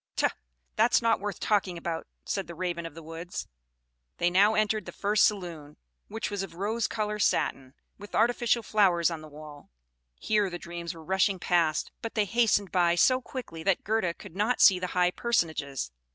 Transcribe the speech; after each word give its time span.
"Tut! 0.15 0.33
That's 0.77 0.99
not 1.03 1.19
worth 1.19 1.39
talking 1.39 1.77
about," 1.77 2.07
said 2.25 2.47
the 2.47 2.55
Raven 2.55 2.87
of 2.87 2.95
the 2.95 3.03
woods. 3.03 3.47
They 4.17 4.31
now 4.31 4.55
entered 4.55 4.87
the 4.87 4.91
first 4.91 5.25
saloon, 5.25 5.77
which 6.07 6.31
was 6.31 6.41
of 6.41 6.55
rose 6.55 6.87
colored 6.87 7.19
satin, 7.19 7.75
with 7.99 8.15
artificial 8.15 8.63
flowers 8.63 9.11
on 9.11 9.21
the 9.21 9.27
wall. 9.27 9.69
Here 10.15 10.49
the 10.49 10.57
dreams 10.57 10.95
were 10.95 11.03
rushing 11.03 11.37
past, 11.37 11.91
but 12.01 12.15
they 12.15 12.25
hastened 12.25 12.71
by 12.71 12.95
so 12.95 13.21
quickly 13.21 13.61
that 13.61 13.83
Gerda 13.83 14.15
could 14.15 14.35
not 14.35 14.59
see 14.59 14.79
the 14.79 14.87
high 14.97 15.11
personages. 15.11 15.91